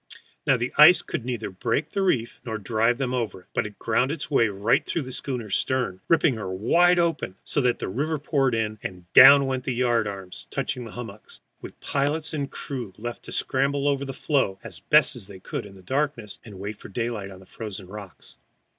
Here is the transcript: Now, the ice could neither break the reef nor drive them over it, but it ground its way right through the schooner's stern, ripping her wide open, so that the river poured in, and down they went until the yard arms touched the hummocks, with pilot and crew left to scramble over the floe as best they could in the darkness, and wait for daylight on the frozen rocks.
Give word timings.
Now, 0.47 0.57
the 0.57 0.73
ice 0.79 1.03
could 1.03 1.25
neither 1.25 1.51
break 1.51 1.89
the 1.89 2.01
reef 2.01 2.41
nor 2.43 2.57
drive 2.57 2.97
them 2.97 3.13
over 3.13 3.41
it, 3.41 3.45
but 3.53 3.67
it 3.67 3.77
ground 3.77 4.11
its 4.11 4.31
way 4.31 4.47
right 4.47 4.83
through 4.83 5.03
the 5.03 5.11
schooner's 5.11 5.55
stern, 5.55 6.01
ripping 6.07 6.37
her 6.37 6.49
wide 6.51 6.97
open, 6.97 7.35
so 7.43 7.61
that 7.61 7.77
the 7.77 7.87
river 7.87 8.17
poured 8.17 8.55
in, 8.55 8.79
and 8.81 9.05
down 9.13 9.41
they 9.41 9.45
went 9.45 9.59
until 9.59 9.73
the 9.73 9.77
yard 9.77 10.07
arms 10.07 10.47
touched 10.49 10.73
the 10.73 10.89
hummocks, 10.89 11.41
with 11.61 11.79
pilot 11.81 12.33
and 12.33 12.49
crew 12.49 12.93
left 12.97 13.21
to 13.25 13.31
scramble 13.31 13.87
over 13.87 14.03
the 14.03 14.11
floe 14.11 14.57
as 14.63 14.79
best 14.79 15.27
they 15.27 15.39
could 15.39 15.67
in 15.67 15.75
the 15.75 15.83
darkness, 15.83 16.39
and 16.43 16.57
wait 16.57 16.77
for 16.79 16.89
daylight 16.89 17.29
on 17.29 17.39
the 17.39 17.45
frozen 17.45 17.85
rocks. 17.85 18.37